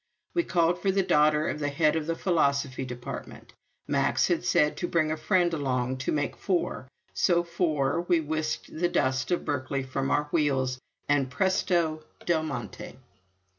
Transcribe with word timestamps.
We 0.33 0.41
called 0.43 0.81
for 0.81 0.89
the 0.89 1.03
daughter 1.03 1.47
of 1.47 1.59
the 1.59 1.69
head 1.69 1.95
of 1.95 2.07
the 2.07 2.15
Philosophy 2.15 2.85
Department. 2.85 3.53
Max 3.87 4.29
had 4.29 4.43
said 4.43 4.75
to 4.77 4.87
bring 4.87 5.11
a 5.11 5.15
friend 5.15 5.53
along 5.53 5.97
to 5.97 6.11
make 6.11 6.35
four; 6.35 6.87
so, 7.13 7.43
four, 7.43 8.01
we 8.07 8.19
whisked 8.19 8.75
the 8.75 8.89
dust 8.89 9.29
of 9.29 9.45
Berkeley 9.45 9.83
from 9.83 10.09
our 10.09 10.23
wheels 10.31 10.79
and 11.07 11.29
presto 11.29 12.03
Del 12.25 12.41
Monte! 12.41 12.97